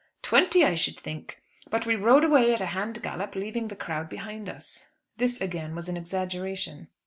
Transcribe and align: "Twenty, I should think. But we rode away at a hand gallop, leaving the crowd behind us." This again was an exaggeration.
"Twenty, 0.23 0.65
I 0.65 0.73
should 0.73 0.99
think. 0.99 1.43
But 1.69 1.85
we 1.85 1.95
rode 1.95 2.23
away 2.25 2.51
at 2.53 2.59
a 2.59 2.65
hand 2.73 3.03
gallop, 3.03 3.35
leaving 3.35 3.67
the 3.67 3.75
crowd 3.75 4.09
behind 4.09 4.49
us." 4.49 4.87
This 5.17 5.39
again 5.39 5.75
was 5.75 5.87
an 5.89 5.95
exaggeration. 5.95 6.87